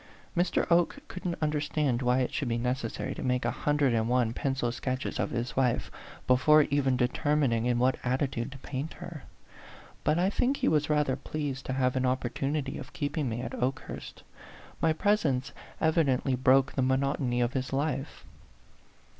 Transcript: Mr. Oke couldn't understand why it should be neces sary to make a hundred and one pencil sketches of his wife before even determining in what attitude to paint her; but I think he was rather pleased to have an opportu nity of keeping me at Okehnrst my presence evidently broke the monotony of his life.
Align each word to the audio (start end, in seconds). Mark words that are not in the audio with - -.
Mr. 0.35 0.65
Oke 0.71 0.97
couldn't 1.07 1.37
understand 1.43 2.01
why 2.01 2.21
it 2.21 2.33
should 2.33 2.47
be 2.47 2.57
neces 2.57 2.89
sary 2.93 3.13
to 3.13 3.21
make 3.21 3.45
a 3.45 3.51
hundred 3.51 3.93
and 3.93 4.09
one 4.09 4.33
pencil 4.33 4.71
sketches 4.71 5.19
of 5.19 5.29
his 5.29 5.55
wife 5.55 5.91
before 6.25 6.63
even 6.71 6.97
determining 6.97 7.67
in 7.67 7.77
what 7.77 7.97
attitude 8.03 8.51
to 8.51 8.57
paint 8.57 8.93
her; 8.93 9.25
but 10.03 10.17
I 10.17 10.31
think 10.31 10.57
he 10.57 10.67
was 10.67 10.89
rather 10.89 11.15
pleased 11.15 11.67
to 11.67 11.73
have 11.73 11.95
an 11.95 12.01
opportu 12.05 12.51
nity 12.51 12.79
of 12.79 12.93
keeping 12.93 13.29
me 13.29 13.41
at 13.43 13.51
Okehnrst 13.51 14.23
my 14.81 14.91
presence 14.91 15.51
evidently 15.79 16.33
broke 16.35 16.71
the 16.73 16.81
monotony 16.81 17.39
of 17.39 17.53
his 17.53 17.71
life. 17.71 18.25